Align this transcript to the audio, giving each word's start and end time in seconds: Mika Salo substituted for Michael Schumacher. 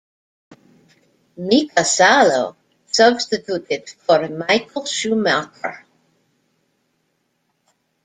Mika 1.37 1.83
Salo 1.85 2.55
substituted 2.87 3.87
for 3.87 4.27
Michael 4.29 4.87
Schumacher. 4.87 5.85